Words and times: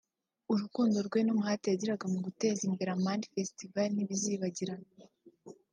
urukundo 0.53 0.97
rwe 1.07 1.19
n’umuhate 1.23 1.65
yagiraga 1.69 2.05
mu 2.13 2.19
guteza 2.25 2.61
imbere 2.69 2.89
Amani 2.91 3.29
Festival 3.33 3.87
ntibizabagirana 3.91 4.89